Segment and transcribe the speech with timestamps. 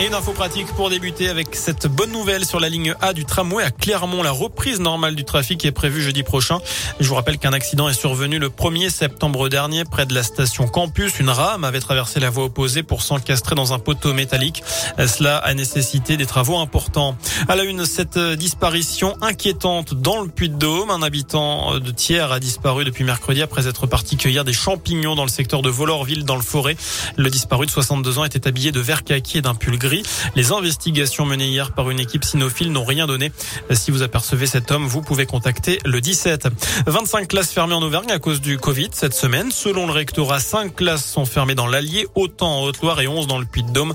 [0.00, 3.24] Et une info pratique pour débuter avec cette bonne nouvelle sur la ligne A du
[3.24, 4.22] tramway à Clermont.
[4.22, 6.60] La reprise normale du trafic est prévue jeudi prochain.
[7.00, 10.68] Je vous rappelle qu'un accident est survenu le 1er septembre dernier près de la station
[10.68, 11.18] Campus.
[11.18, 14.62] Une rame avait traversé la voie opposée pour s'encastrer dans un poteau métallique.
[15.04, 17.16] Cela a nécessité des travaux importants.
[17.48, 20.90] À la une, cette disparition inquiétante dans le Puy-de-Dôme.
[20.90, 25.24] Un habitant de Thiers a disparu depuis mercredi après être parti cueillir des champignons dans
[25.24, 26.76] le secteur de Volorville dans le forêt.
[27.16, 29.87] Le disparu de 62 ans était habillé de vert kaki et d'un pull gris.
[30.34, 33.32] Les investigations menées hier par une équipe cynophile n'ont rien donné.
[33.70, 36.48] Si vous apercevez cet homme, vous pouvez contacter le 17.
[36.86, 39.50] 25 classes fermées en Auvergne à cause du Covid cette semaine.
[39.50, 43.38] Selon le rectorat, 5 classes sont fermées dans l'Allier, autant en Haute-Loire et 11 dans
[43.38, 43.94] le Puy-de-Dôme.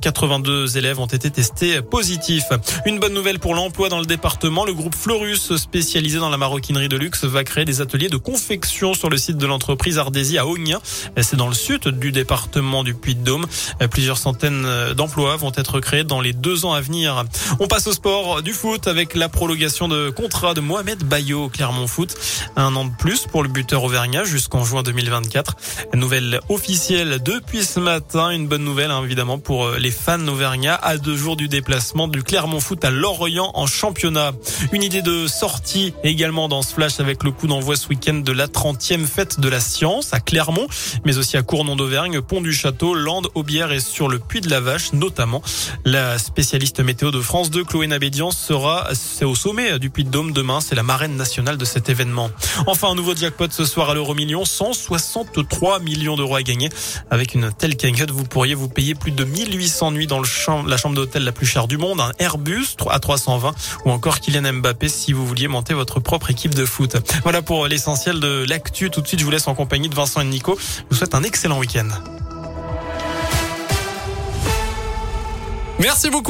[0.00, 2.48] 82 élèves ont été testés positifs.
[2.86, 4.64] Une bonne nouvelle pour l'emploi dans le département.
[4.64, 8.94] Le groupe Florus, spécialisé dans la maroquinerie de luxe, va créer des ateliers de confection
[8.94, 10.80] sur le site de l'entreprise Ardésie à Ognin.
[11.20, 13.46] C'est dans le sud du département du Puy-de-Dôme.
[13.90, 17.24] Plusieurs centaines d'emplois vont être créés dans les deux ans à venir.
[17.60, 21.48] On passe au sport du foot avec la prolongation de contrat de Mohamed Bayo au
[21.48, 22.14] Clermont Foot.
[22.56, 25.56] Un an de plus pour le buteur auvergnat jusqu'en juin 2024.
[25.94, 28.30] Nouvelle officielle depuis ce matin.
[28.30, 32.08] Une bonne nouvelle hein, évidemment pour euh, les fans auvergnats à deux jours du déplacement
[32.08, 34.32] du Clermont Foot à Lorient en championnat.
[34.72, 38.32] Une idée de sortie également dans ce flash avec le coup d'envoi ce week-end de
[38.32, 40.66] la 30e fête de la science à Clermont,
[41.04, 44.50] mais aussi à Cournon d'Auvergne, Pont du Château, Landes, Aubière et sur le Puy de
[44.50, 45.21] la Vache notamment.
[45.84, 48.88] La spécialiste météo de France 2, Chloé Nabédian, sera
[49.22, 50.60] au sommet du Puy-de-Dôme demain.
[50.60, 52.30] C'est la marraine nationale de cet événement.
[52.66, 54.44] Enfin, un nouveau jackpot ce soir à l'euro million.
[54.44, 56.68] 163 millions d'euros à gagner.
[57.10, 60.94] Avec une telle cagnotte, vous pourriez vous payer plus de 1800 nuits dans la chambre
[60.94, 65.12] d'hôtel la plus chère du monde, un Airbus à 320 ou encore Kylian Mbappé si
[65.12, 66.96] vous vouliez monter votre propre équipe de foot.
[67.22, 68.90] Voilà pour l'essentiel de l'actu.
[68.90, 70.58] Tout de suite, je vous laisse en compagnie de Vincent et Nico.
[70.58, 71.88] Je vous souhaite un excellent week-end.
[75.82, 76.20] Merci beaucoup.